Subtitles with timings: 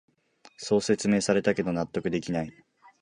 [0.57, 2.51] そう説明されたけど納得できない